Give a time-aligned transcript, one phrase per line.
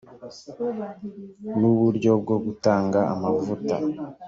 [1.59, 3.75] n uburyo bwo gutanga amavuta